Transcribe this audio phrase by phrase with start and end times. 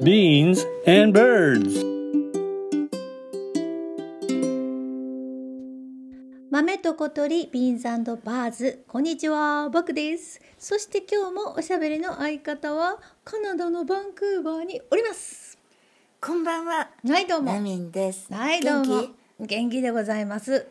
[0.00, 1.84] beans, and birds.
[6.50, 7.88] 豆と小鳥ビーンズ
[8.24, 10.40] バーズこんにちは僕です。
[10.58, 15.58] そして今日もおしゃべりの相方はカナダのバンクーバーにおります。
[16.20, 16.90] こんばんは。
[17.08, 17.52] はいどうも。
[17.52, 18.32] ナミンです。
[18.32, 18.96] はいどうも。
[19.00, 19.46] 元気？
[19.46, 20.68] 元気でございます。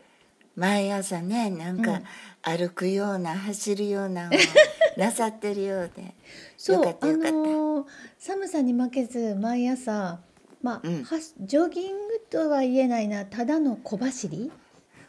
[0.56, 2.00] 毎朝ね、なんか
[2.42, 4.30] 歩くような、走るようなを
[4.98, 6.14] なさってるようで。
[6.56, 6.84] そう。
[7.00, 7.86] あのー
[8.18, 10.18] 寒さに負けず毎朝
[10.60, 14.50] まあ、うんはジョギングとは言えないなただの小走り？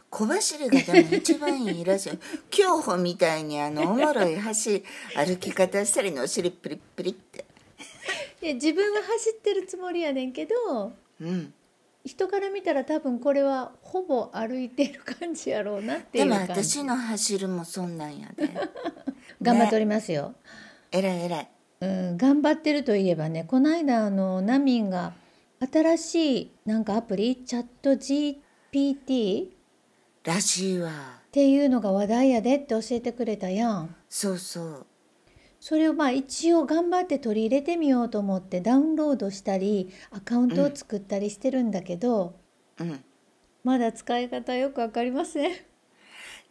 [0.08, 2.18] 小走りがでも一番いいらしい。
[2.50, 4.84] 競歩みたいにあのおもろい走
[5.16, 7.44] 歩き方したりのお尻プリップリって。
[8.42, 11.52] いや自分は走ってるつもりやねんけどうん。
[12.04, 18.48] 人から見たら多分これはほぼ歩いてる感じやろうなっていでもう感じ私の走るもそんなんやで。
[19.42, 20.34] 頑張っておりますよ、
[20.92, 21.48] えらいえらい。
[21.80, 25.14] うん、頑張ってるといえばねこの間あのナミンが
[25.60, 29.50] 新しいなんかアプリチャット GPT っ
[30.24, 30.90] らしいわ。
[31.32, 34.86] ていうのが話題やでって教えてくれたやんそうそう。
[35.60, 42.34] それをまあ一応頑張って取り入れてみようと思ってダウンロードしたりアカウントを作ったりしてるんだけど、
[42.78, 43.04] うん。
[43.62, 45.52] まだ使い方よくわかりません、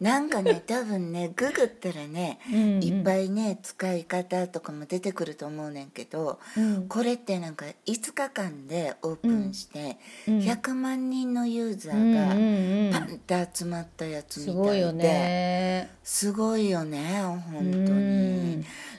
[0.00, 2.84] なんかね、 多分ね、ググったらね、うんうん。
[2.84, 6.88] いっぱいね、使い方とかも出てくると思うねんけど、うん。
[6.88, 10.38] これってなんか5日間でオープンして、うん。
[10.38, 15.90] 100万人のユーザーがうんパンって集まったやつみたいで、すごいよね。
[16.02, 18.29] すごいよね本当うにん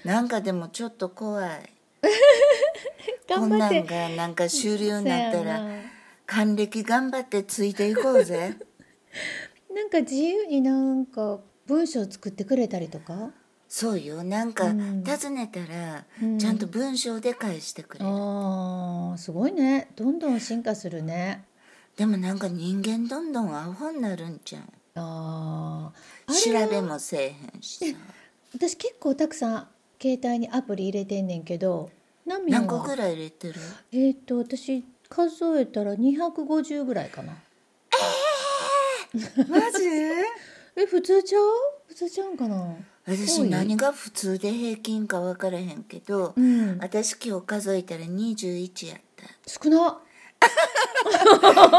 [0.05, 1.69] なんかでもちょっと怖い。
[3.27, 5.61] こ頑んなん張ってがなんか主流になったら
[6.25, 8.57] 還暦頑張ってついていこうぜ。
[9.73, 13.31] なんか自由になんか文章作ってくれたりとか？
[13.69, 14.21] そうよ。
[14.23, 15.03] なんかうん。
[15.03, 16.37] 尋ねたら、うん。
[16.37, 19.89] ちゃんと文章で返してくれる、あーすごいね。
[19.95, 21.45] どんどん進化するね。
[21.95, 26.31] でもなんか人間どんどんアホになるんじゃんあー。
[26.31, 27.97] あ調べもせえへんしさ。
[28.53, 29.67] 私結構たくさん
[30.01, 31.89] 携帯にアプリ入れてんねんけど
[32.25, 32.61] ナミンは。
[32.61, 33.55] 何個ぐらい入れてる？
[33.91, 37.33] えっ、と私数えたら250ぐらいかな。
[39.47, 39.85] マジ？
[40.77, 41.43] え普通ちゃう？
[41.87, 42.75] 普通ちゃうんかな？
[43.05, 46.77] 私何が普通で平均か分からへんけど、うん。
[46.79, 49.25] 私今日数えたら21やった。
[49.47, 49.99] 少な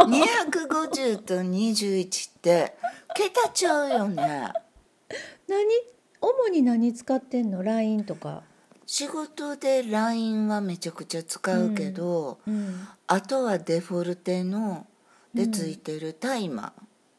[0.06, 2.74] 250 と21って
[3.14, 4.52] 桁ちゃうよね。
[5.48, 5.64] 何？
[6.22, 8.42] 主に何使ってんの？LINE とか。
[8.86, 14.86] 仕事で LINE はめちゃくちゃ使うけど、うんあとはデフォルテの
[15.34, 16.72] でついてるタイマ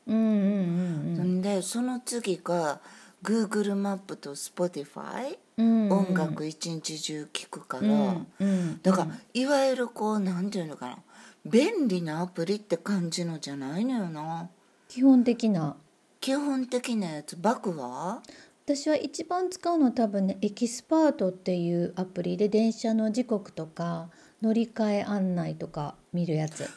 [0.08, 1.42] うんうんうんー、ん。
[1.42, 2.80] でその次が
[3.24, 5.92] Google マップと Spotify、うんうん。
[5.92, 8.82] 音楽一日中聴くから、うんうん。
[8.82, 10.98] だから、いわゆるこうなんていうのかな。
[11.46, 14.50] 便利なアプリって感じのじゃないのよな。
[14.90, 15.76] 基本的な。
[16.20, 17.38] 基本的なやつ。
[17.38, 18.22] バクは？
[18.66, 24.10] 私は一番使うのは多分ね駅すぱあとっていうアプリで電車の時刻とか
[24.42, 26.70] 乗り換え案内とか見るやつ。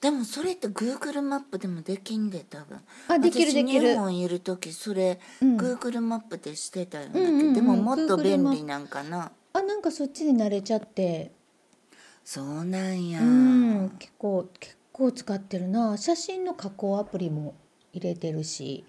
[0.00, 2.78] でもそれって Google マップでもできんで多分。
[3.08, 3.88] あできる私できる。
[3.90, 5.56] 日本いる時それ、うん。
[5.56, 7.54] Google マップでしてたような、うんうんうん。
[7.54, 9.30] でももっと便利なんかな。
[9.52, 11.32] あなんかそっちに慣れちゃって。
[12.24, 13.90] そうなんや、うん。
[13.98, 15.96] 結構結構使ってるな。
[15.96, 17.54] 写真の加工アプリも
[17.92, 18.84] 入れてるし、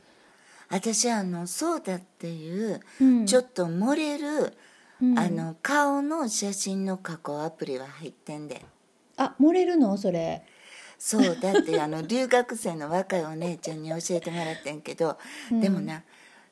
[0.69, 3.25] 私あのそうだっていう、うん。
[3.25, 4.53] ちょっと漏れる、
[5.01, 5.19] うん。
[5.19, 8.65] あの顔の写真の加工アプリは入ってんで。
[9.17, 9.97] あ漏れるの？
[9.97, 10.43] それ。
[10.97, 15.17] そうだって あの留学生の若いお姉ちゃんに教えてもらってんけど、
[15.51, 16.03] でもな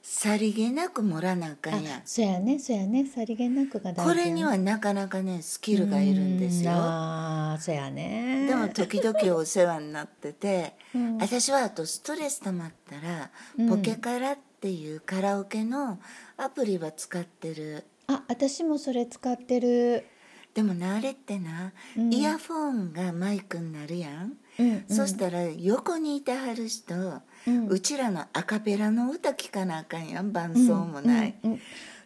[0.02, 2.02] さりげなく盛らなあかあんやん。
[2.04, 3.06] そやねそやね。
[3.06, 6.64] さりげなくが大事やこれにはなかなかねスキルがいるんですうん。
[6.66, 11.18] よあーそやねでも時々お世話になってて、うん。
[11.18, 13.70] 私はあとストレス溜まったら、うん。
[13.70, 16.00] ポケカラっていうカラオケの
[16.38, 17.84] アプリは使ってる。
[18.08, 20.06] あ私もそれ使ってる。
[20.54, 22.14] でもなあれってな、うん。
[22.14, 24.96] イヤフォンがマイクになるやん、うんうん。
[24.96, 26.96] そしたら横にいてはる人、
[27.48, 27.68] うん。
[27.68, 31.60] うちらのアカペラの歌聞かなあかんやん伴奏もない、うんうん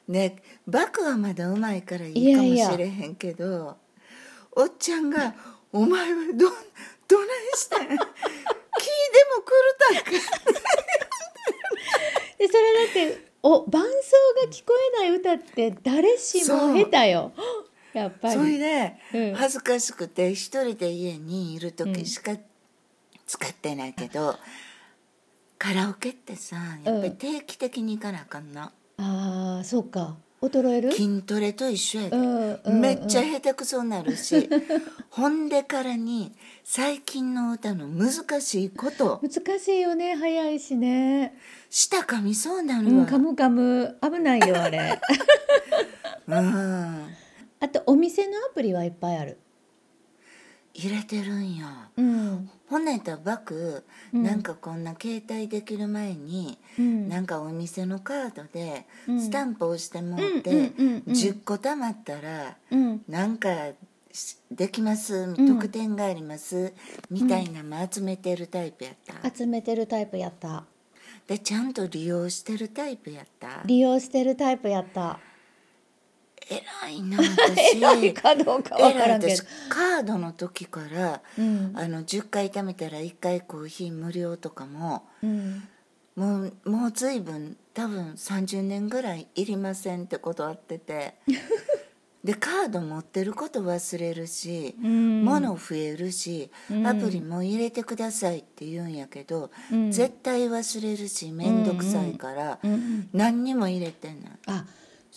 [0.07, 3.77] ねバクはまだうまいからいいかもしれへんけど
[4.55, 5.35] おっちゃんが
[5.77, 6.49] 「お前はど
[7.07, 7.79] どないしてん？
[7.79, 8.01] キーでも
[9.43, 10.11] 狂ったんか」
[12.37, 13.89] でそれだってお伴奏
[14.45, 17.31] が聞こえない歌って誰しも下手よ。
[17.93, 18.33] やっぱり。
[18.33, 19.35] それで、うん。
[19.35, 22.35] 恥ずかしくて一人で家にいる時しか
[23.25, 24.37] 使ってないけど、
[25.57, 30.91] カラオケってさやっぱり定期的に行かなあかんな、ああそうか衰える？
[30.91, 32.79] 筋トレと一緒やで、うんうんうん。
[32.79, 34.49] めっちゃ下手くそになるし
[35.09, 36.31] ほんでからに
[36.63, 38.11] 最近の歌の難
[38.41, 39.19] しいこと。
[39.23, 40.15] 難しいよね。
[40.15, 41.35] 早いしね。
[41.69, 44.99] 舌噛みそうなるわ、うんカムカム危ないよあれ。
[46.27, 47.15] うん。
[47.59, 49.39] あとお店のアプリはいっぱいある
[50.77, 52.49] 入れてるんやうん。
[52.69, 53.83] ほんなやったらバク、
[54.13, 54.23] うん。
[54.23, 57.09] なんかこんな携帯できる前に、うん。
[57.09, 59.21] なんかお店のカードでうん。
[59.21, 61.13] スタンプ押してもうて、うんうんうんうん。
[61.13, 63.01] 10個貯まったらうん。
[63.07, 63.49] なんか
[64.11, 65.25] しできます。
[65.25, 65.47] ん。
[65.47, 66.73] 特典があります、
[67.09, 70.63] みたいなの集めてるタイプやった、集めてるタイプやった。
[71.27, 73.61] でちゃんと利用してるタイプやった。
[73.65, 75.19] 利用してるタイプやった
[76.49, 77.77] 偉いな私。
[77.77, 79.43] 偉いかどうかわからんけど。
[79.69, 81.73] カードの時から、うん。
[81.75, 85.67] あの10回貯めたら1回コーヒー無料とかもうん。
[86.15, 91.15] もうもう随分多分30年ぐらいいりませんって断ってて。
[92.23, 95.23] でカード持ってること忘れるし、うん。
[95.23, 96.85] 物増えるし、うん。
[96.85, 99.91] アプリも入れてくださいって言うんやけど、うん。
[99.91, 102.59] 絶対忘れるし面倒くさいから、
[103.13, 104.17] 何にも入れてない。
[104.47, 104.65] あ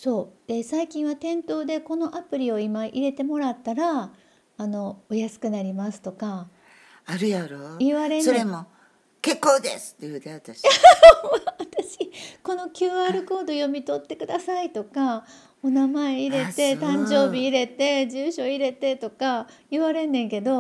[0.03, 0.49] そう。
[0.49, 4.11] で最近は店頭でこのアプリを今入れてもらったら
[4.57, 6.49] あのお安くなりますとか
[7.05, 7.77] あるやろ？
[7.77, 8.65] 言われそれも
[9.21, 10.63] 「結構です」って言うで 私
[11.59, 12.11] 私
[12.43, 15.27] この QR コード読み取ってくださいとか
[15.63, 20.51] お名前入れて誕生日入れて住所入れてとか言われんねんけど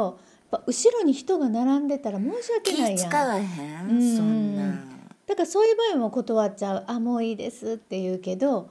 [0.52, 3.12] やっぱ後ろに人が並んでたら申し訳ないやん。
[3.14, 4.54] わへん、うんそん。
[4.56, 4.84] な
[5.26, 8.68] だからそういう場合も断っちゃう「あもういいです」って言うけど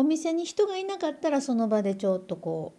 [0.00, 2.72] お店に人がいなかったらその場でちょっとこ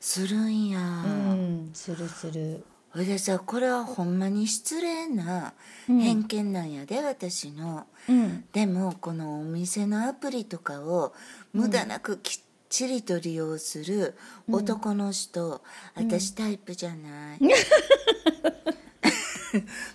[0.00, 0.86] するんや、うう
[1.34, 2.64] んするする。
[2.90, 5.54] ほいでさこれはほんまに失礼な
[5.88, 6.00] うん。
[6.00, 7.86] 偏見なんやで、私の。
[8.08, 8.44] うん。
[8.52, 11.14] でもこのお店のアプリとかを
[11.52, 14.16] 無駄なくきっちりと利用する
[14.50, 15.62] 男の人、
[15.94, 17.38] 私タイプじゃない、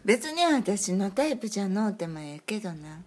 [0.05, 3.01] 別に私のタイプじゃのうてもええけどな。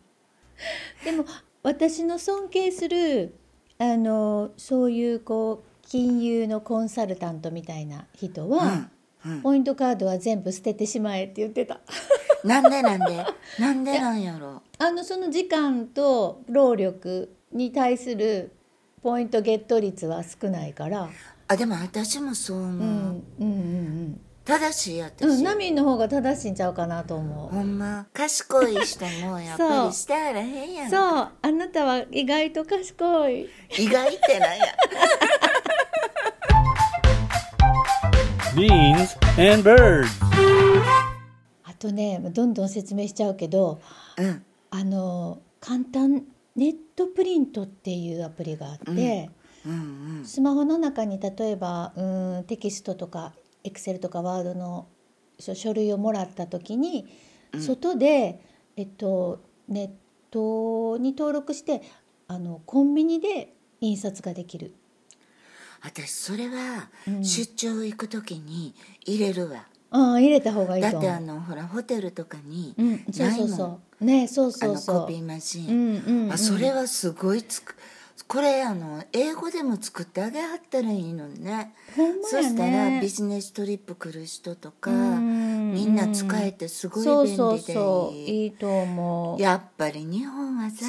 [1.05, 1.25] でも
[1.63, 3.35] 私の尊敬する
[3.79, 8.89] あのそういうこう金融のコンサルタントみたいな人は、
[9.25, 9.43] うんうん。
[9.43, 11.81] ポイントカードは全部捨ててしまえって言ってた。
[12.45, 13.25] なんでなんで？
[13.59, 14.63] なんでなんやろ？
[14.79, 18.53] あのその時間と労力に対する
[19.03, 21.09] ポイントゲット率は少ないから、
[21.49, 27.55] あでも私もそう思う、うん、うんうん正しい私、うんうんナミンの方が正しいんちゃうかなと思う。
[27.55, 28.07] ほんま。
[28.13, 31.29] 賢い人もやっぱりしてあらへんやん そう。
[31.43, 33.49] あなたは意外と賢い。
[33.77, 34.67] 意外ってなんや。
[38.55, 39.19] Beans
[39.53, 40.07] and birds.
[41.65, 43.81] あとねどんどん説明しちゃうけど
[44.17, 44.45] うん。
[44.71, 46.23] あの簡単
[46.55, 49.31] ネットプリントっていうアプリがあって、
[49.67, 49.73] うん。
[50.19, 52.03] うんスマホの中に例えばう
[52.43, 53.33] んテキストとか
[53.67, 54.87] エクセルとかワードの
[55.39, 57.07] 書書類をもらった時に、
[57.59, 58.41] 外で、
[58.77, 59.91] えっと、ネッ
[60.31, 61.83] トに登録して
[62.29, 64.73] あのコンビニで印刷ができる。
[65.83, 68.75] 私それはうん出張行く時に
[69.05, 71.21] 入れるわ、ああ入れた方がいいだってあ。
[71.21, 74.05] のほらホテルとかにうん、そうないもん、そうそう。
[74.05, 74.97] ね、そうそうそう。
[74.97, 77.77] あのコピーマシン、うんうんうんあそれはすごいつく
[78.25, 81.75] これあの英語でも作ってあげはったらいいのにね。
[81.97, 82.15] ね。
[82.23, 85.73] そしたらビジネストリップ来る人とかうん。
[85.75, 87.73] みんな使えてすごい便利で。
[87.75, 89.43] いいいいと思う。
[89.43, 90.85] やっぱり日本はさ。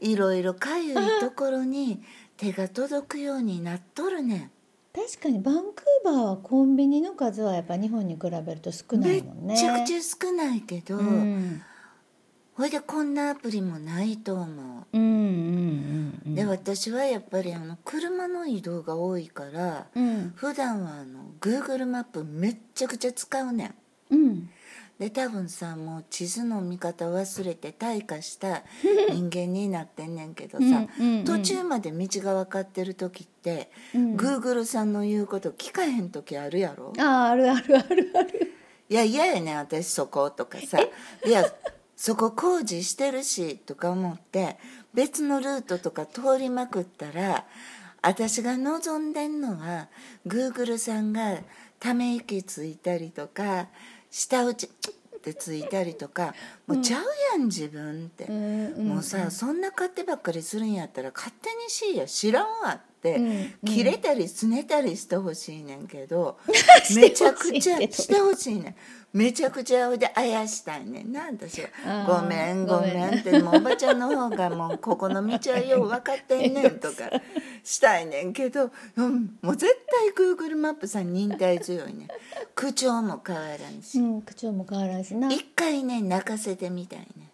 [0.00, 2.02] いろいろかゆいところに
[2.36, 4.50] 手が届くようになっとるね
[4.92, 9.56] 確かにバンクーバーはコンビニの数はやっぱ日本に比べると少ないもんね。
[9.56, 11.62] ちゃくちゃ少ないけど、うん、
[12.56, 20.32] ほいでこんなアプリもないと思う、うんうんうんで私はやっぱりあの車の移動が多いからうん。
[20.34, 23.74] 普段はあの Google マップめっちゃくちゃ使うねん。
[24.10, 24.50] うん。
[24.98, 28.62] で多分さもう地図の見方忘れて退化した
[29.10, 30.86] 人間になってんねんけどさ、
[31.24, 34.16] 途中まで道が分かってる時って、うん。
[34.16, 36.92] Google さんの言うこと聞かへん時あるやろ？
[36.98, 38.52] あああるあるあるある。
[38.88, 40.80] いや嫌やねん私そことかさ。
[40.80, 41.44] いや
[41.96, 44.56] そこ工事してるしとか思って
[44.92, 47.44] 別のルートとか通りまくったら
[48.02, 49.88] 私が望んでんのは
[50.26, 51.38] グーグルさんが
[51.80, 53.68] ため息ついたりとか
[54.10, 56.34] 舌打ちってついたりとか
[56.66, 66.38] もうちゃうやん自分って、もうさそんな勝手ばっかりするんやったら勝手にしいや知らんわって、切れたりすねたりしてほしいねんけど
[66.96, 68.74] めちゃくちゃしてほしいねん。
[69.14, 71.12] めちゃくちゃであやしたいねん。
[71.12, 72.94] な私は「あーごめんごごめん。
[72.94, 77.10] めん」ってもうおばちゃんの方がもうここの道はよう分かってんねんとか
[77.62, 79.72] したいねんけど、うん、もう絶
[80.16, 82.08] 対 Google マップさん忍耐強いねん。
[82.56, 84.00] 口調も変わらんし。
[84.00, 85.30] うん口調も変わらんしな。
[85.30, 87.30] 一回ね泣かせてみたいね。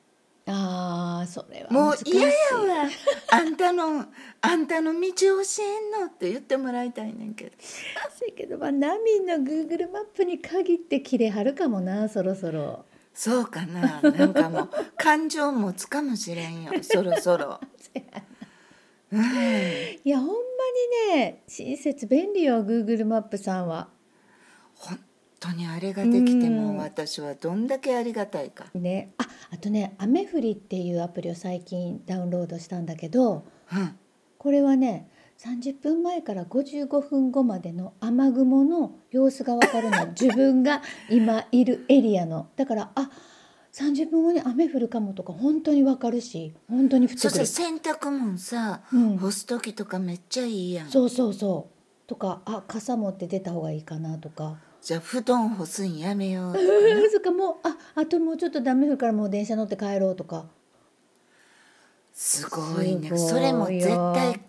[0.46, 2.88] あーそれはもう嫌やわ。
[3.30, 4.06] あんたの
[4.40, 7.52] あんたの道教えんのって言ってもらいたいねんけど。
[7.58, 12.84] せやけどまあナミンの Google マップに限って切れはるかもなそろそろ。
[13.14, 14.00] そうかな。
[14.00, 17.60] なんかもう 感情持つかもしれんよそろそろ。
[19.12, 20.32] いやほんま
[21.12, 23.88] にね親切便利よ Google マップさんは。
[24.74, 24.98] 本
[25.40, 26.56] 当にあれができてうん。
[26.74, 28.66] も私はどんだけありがたいか。
[28.74, 29.12] ね。
[29.18, 33.96] ああとね「アメフリ」っていうアプリを最近ダウンロードしたんだけどうん。
[34.38, 40.08] これはね30分前から55分後までの雨雲の様子がわかるの。
[40.20, 42.48] 自分が今いるエリアの。
[42.56, 43.10] だからあ
[43.72, 49.16] 30分後に雨降るかもとか本当にわかるし本当に降ってくる洗濯物さ、うん。
[49.16, 50.90] 干す時とかめっちゃいいやん。
[50.90, 52.08] そうそうそう。
[52.08, 60.46] とかあ傘持って出た方がいいかなとかじゃあ布団干すんやめようとかうんそっかもうああともうちょっとダメ降るからもう電車乗って帰ろうとか。
[62.12, 63.16] すごいね。
[63.16, 64.40] それも絶対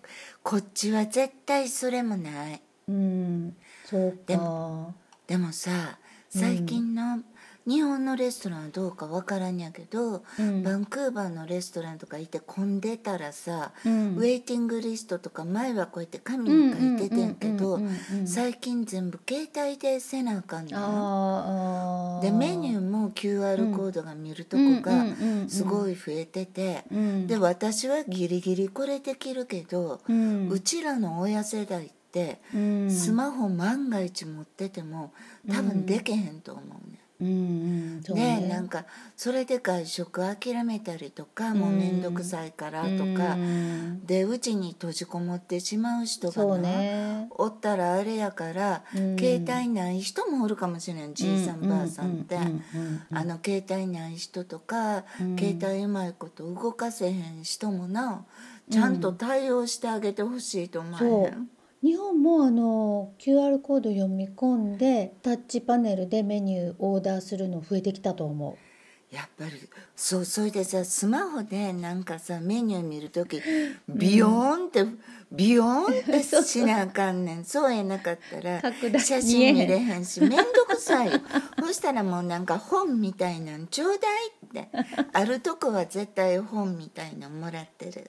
[0.42, 2.60] こっちは絶対それもない。
[2.88, 4.94] うんそうでか
[5.26, 5.98] でもさ
[6.28, 7.20] 最近の
[7.66, 10.62] 日本のレストランはどうかわからんやけど、うん。
[10.62, 14.16] バンクーバーのレストランとかいて混んでたらさ、うん。
[14.16, 17.80] ウェイティングリストとか前はこうやって紙に書いててんけど
[18.24, 25.06] 最近全部携帯でせなあかんのでメニューも QR コードが見るとこが
[25.48, 27.26] すごい増えてて、うん。
[27.26, 32.90] で私はギリギリこれできるけど、ううんちらの親世代って、うん。
[32.90, 35.12] スマホ万が一持ってても
[35.50, 38.84] 多分でけへんと思うね、うんうんそうでねなんか
[39.16, 44.04] それで外食諦めたりとかもう面倒くさいからとか、うん。
[44.04, 47.28] でうちに閉じこもってしまう人がな、ね。
[47.30, 49.16] おったらあれやから、うん。
[49.16, 52.56] 携帯ない人もおるかもしれんじいさんばあさんって、うんうんうん
[53.10, 55.36] うんあの携帯ない人とか、うん。
[55.38, 58.24] 携帯うまいこと動かせへん人もな
[58.70, 61.46] ちゃんと対応してあげてほしいと思えへん、そう
[61.82, 68.56] 日本もあの QR コード読み込んでタッチパネルでメニューオーダーするの増えてきたと思
[69.10, 69.52] やっぱり
[69.94, 73.42] そうそれでさスマホでなんかさメニュー見る時
[73.86, 74.30] ビヨー
[74.64, 74.86] ンって、
[75.30, 77.44] ビヨーンってしなあかんねん。
[77.44, 78.62] そうやなかったら
[78.98, 81.12] 写真見れへんし面倒くさい。
[81.12, 81.20] よ
[81.58, 84.70] そしたらもうなんか本みたいなんちょうだいって
[85.12, 88.08] あるとこは絶対本みたいなんもらってる。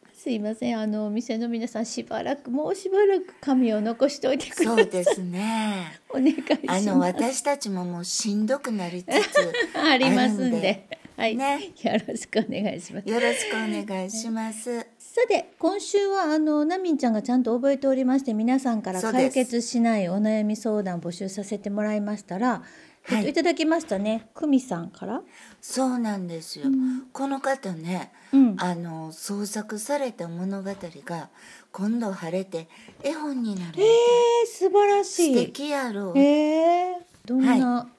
[0.21, 0.79] すいません。
[0.79, 4.65] あのお店の皆さんしばらくもうしばらく紙を残しておいてください。
[4.65, 5.99] そうですね。
[6.09, 6.89] お願いします。
[6.89, 9.13] あの私たちももうしんどくなりつつ
[9.75, 10.87] ありますんで。
[11.17, 11.71] はい、ね。
[11.81, 13.09] よろしくお願いします。
[13.09, 14.77] よろしくお願いします。
[14.99, 22.61] さて今週はあのナミンちゃんがちゃんと覚えておりまして皆さんから解決しないお悩み相談募集させてもらいましたら、
[23.03, 23.23] はい。
[23.23, 24.29] といただきましたね。
[24.33, 25.21] 久美さんから、
[25.59, 26.65] そうなんですよ、
[27.13, 28.55] この方ね、うん。
[28.59, 30.71] あの創作された物語
[31.05, 31.29] が
[31.71, 32.67] 今度晴れて
[33.03, 33.77] 絵本になる。
[33.77, 37.89] えー、素晴らし素い敵やろう、えー、どんな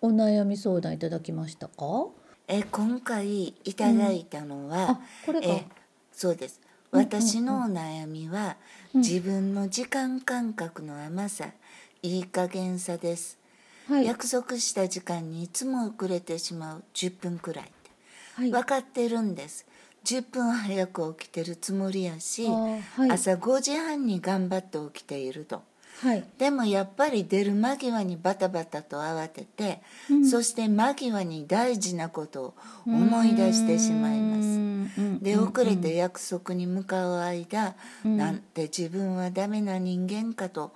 [0.00, 2.08] お悩み相談いただきましたか、
[2.48, 5.46] え今回いただいたのは、あこれか。
[5.46, 5.66] え
[6.12, 6.60] そうです。
[6.90, 8.56] 私のお悩みは、
[8.94, 11.46] 自分の時間感覚の甘さ
[12.02, 13.38] いい加減さです、
[13.90, 14.06] はい。
[14.06, 17.72] 約束した時間にいつも遅れてしまう10分くらい
[18.36, 18.50] はい。
[18.50, 19.66] 分かってるんです。
[20.04, 23.10] 10分早く起きてるつもりやし、はい。
[23.10, 25.62] 朝5時半に頑張って起きていると。
[26.02, 26.24] はい。
[26.38, 29.82] でもやっぱり出る間際にバタバタと慌てて、
[30.30, 32.54] そして間際に大事なことを
[32.86, 35.20] 思い出してしまいます。
[35.22, 40.72] で遅れて約束に向かう間、なんて自分はダメな人間かと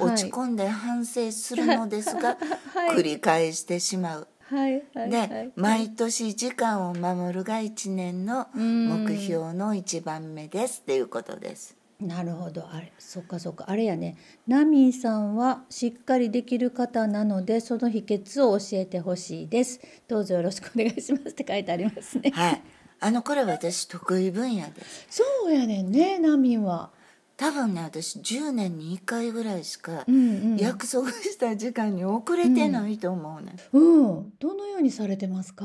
[0.00, 2.36] 落ち込んで反省するのですが、
[2.74, 2.96] はい。
[2.96, 4.28] 繰り返してしまう。
[4.48, 5.52] はいはいで、はい。
[5.56, 10.80] 毎年時間を守るが一年の目標の一番目です。
[10.80, 11.76] っていうことです。
[12.00, 12.68] なるほど。
[12.70, 13.64] あれそっかそっか。
[13.68, 14.16] あれやね。
[14.46, 19.80] ナミンさんはしっかりできる方なのでその秘訣を教えてほしいです。
[20.06, 22.30] どうぞよろしくお願いしますって書いてありますね。
[22.30, 22.62] はい。
[23.00, 25.06] あのこれ私得意分野です。
[25.10, 26.90] そうやねんねナミンは
[27.38, 30.56] 多分ね私10年に1回ぐらいしかうんうん。
[30.56, 34.32] 約束した時間に遅れてないと思うね、うん。
[34.40, 35.64] どのようにされてますか？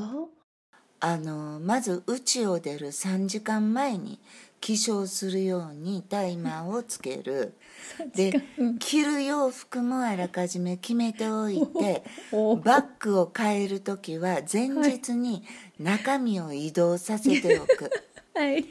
[1.00, 4.20] あのまず家を出る3時間前に
[4.60, 7.54] 起床するようにタイマーをつける。
[8.14, 8.40] で
[8.78, 15.42] 着る洋服もあらかじめ決めておいておバッグを変える時は前日に
[15.78, 17.90] 中身を移動させておく。
[18.34, 18.64] はい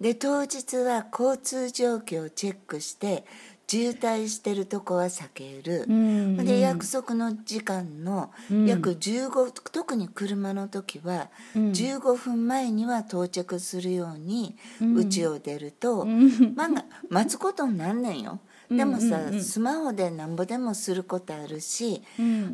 [0.00, 3.24] で当日は交通状況をチェックして
[3.68, 8.30] 渋滞してるとこは避ける、んで約束の時間の
[8.66, 16.06] 約15、特に車の時は15分前には到着するように家を出ると、
[16.54, 16.68] まあ
[17.10, 18.40] 待つことになんねんよ。
[18.70, 22.02] でもさ、スマホでなんぼでもすることあるし、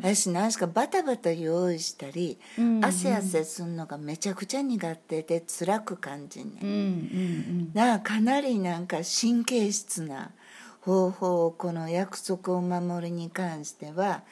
[0.01, 2.37] 私何しかバタバタ用意したり、
[2.81, 6.63] 汗汗すんのがめちゃくちゃ苦手で辛く感じんねん。
[6.63, 10.31] うんうんなあかなりなんか神経質な
[10.81, 14.23] 方法をこの約束を守るに関しては、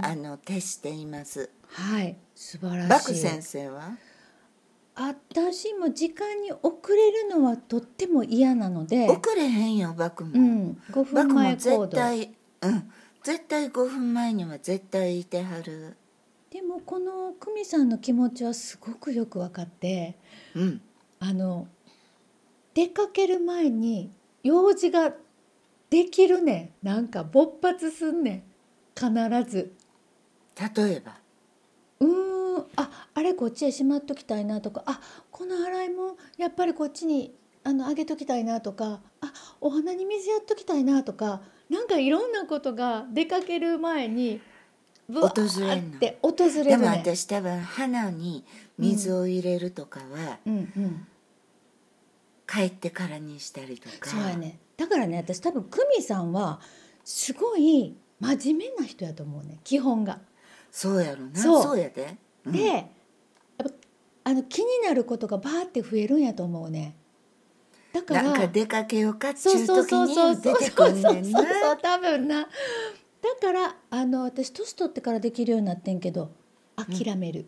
[0.00, 1.50] あの徹しています。
[1.68, 2.16] はい。
[2.34, 2.88] 素晴らしい。
[2.88, 3.96] バク先生は？
[4.98, 11.86] 私も時間に遅れるのはとっても嫌なので遅れへんよバクも、うん5バ分前行動。
[11.86, 12.90] 絶対うん。
[13.22, 15.96] 絶対5分前には絶対いてはる。
[16.50, 20.16] でもこの久美さんの気持ちはすごくよく分かって
[20.54, 20.80] うん。
[21.20, 21.68] あの
[22.72, 24.10] 出かける前に
[24.42, 25.12] 用事が
[25.90, 26.86] できるねん。
[26.86, 28.42] なんか勃発すんねん。
[28.98, 29.74] 必ず。
[30.76, 31.20] 例えば？
[32.00, 32.25] うーん
[32.76, 44.40] ああれこっちへしまっときたいなとかあこの洗いもやっぱりこっちにあのあげときたいなとかあお花に水やっときたいなとかなんかいろんなことが出かける前に
[45.08, 45.96] ぶわー訪れんの。
[45.96, 48.44] って訪れでもるね私多分花に
[48.78, 51.06] 水を入れるとかは、うんうん。
[52.46, 54.10] 帰ってからにしたりとか。
[54.10, 54.58] そうやね。
[54.76, 56.60] だからね私多分久美さんは
[57.04, 59.58] すごい真面目な人やと思うね。
[59.64, 60.18] 基本が。
[60.70, 61.40] そうやろな。
[61.40, 61.78] そう。
[61.78, 62.84] やで、うんでやっ
[63.58, 63.64] ぱ
[64.24, 66.96] あの気になることがバーって増えるんやと思うね。
[67.92, 71.20] だからなんか出かけようかっちゅそうう時に出てくんね。
[71.22, 71.34] んう
[71.80, 72.42] 多分な。
[72.42, 72.48] だ
[73.40, 76.30] からあの私年取ってからできるようになってんけど
[76.76, 77.46] 諦める、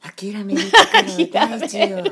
[0.00, 2.04] 諦めるところは大事よ。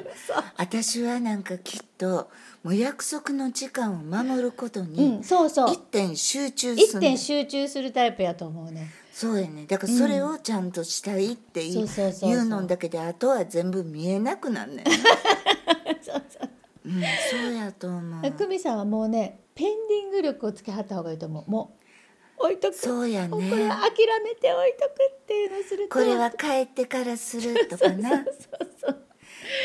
[0.57, 2.31] 私はなんかきっと
[2.63, 5.73] もう約束の時間を守ることうにん、そうそう。
[5.73, 9.67] 一点集中する一点集中するタイプやと思うねそうやね。
[9.67, 12.31] だからそれをちゃんとしたいっていそうそうそうそう。
[12.31, 14.87] 言うのだけであとは全部見えなくなんねん
[16.03, 16.49] そうそう
[16.87, 16.89] う。
[16.89, 18.33] んそうやと思う。
[18.33, 21.51] 久美さんはもうねペンディング力をつけはった方がいいと思う。
[21.51, 21.77] も
[22.39, 22.75] う置いとく。
[22.75, 23.69] そうやもうこれ諦
[24.25, 25.99] めて置いとくっていうのをすると。
[25.99, 28.25] これは帰ってからするとかな。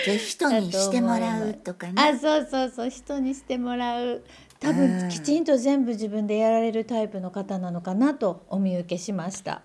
[0.04, 2.08] じゃあ人にしてもらうとかな。
[2.08, 2.90] あそうそうそう。
[2.90, 4.22] 人にしてもらう
[4.60, 4.76] 多うん。
[5.00, 9.62] 分きちんと全部自分でやられるタイプの方なのかなとお見受けしました。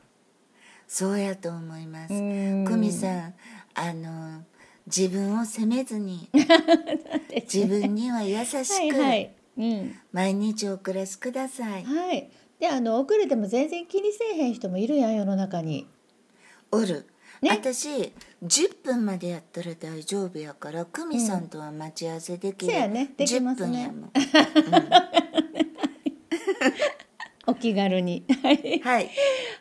[0.86, 2.14] そうやと思います。
[2.14, 2.64] うん。
[2.64, 3.34] 久美さん
[3.74, 4.42] あの
[4.86, 6.28] 自分を責めずに
[7.52, 11.84] 自分には優しはいくはい、うん、毎日お暮らしください。
[11.84, 12.30] はい。
[12.58, 15.86] であの遅れても全然気にせえへん人もいるやん世の中に。
[16.72, 17.06] おる、
[17.42, 17.50] ね。
[17.50, 23.12] 私10分までやったら大丈夫やから久美さんとは待ち合わせできる、そうやね。
[23.16, 23.68] できますね。
[23.68, 24.10] 10分やも ん。
[27.46, 28.24] お気軽に。
[28.42, 28.80] はい。
[28.80, 29.10] はい。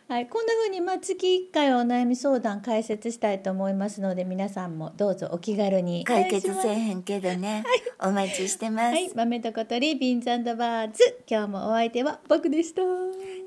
[0.07, 6.03] はい、こんな風にまあ月1回お悩み相談解説したいと思いますので皆さんもどうぞお気軽に。
[6.03, 7.63] 解決せえへんけどね、
[7.99, 11.19] お待ちしてます、はい、豆と小鳥ビーンズバーズ。
[11.29, 12.81] 今日もお相手は僕でした。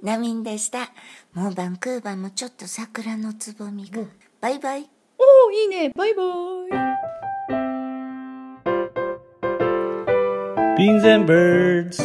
[0.02, 0.92] ナミンでした。
[1.34, 4.02] もうバンクーバーもちょっと桜のつぼみが
[4.42, 6.26] バイバイおおいいねバイバイ
[10.76, 12.02] Beans and birds.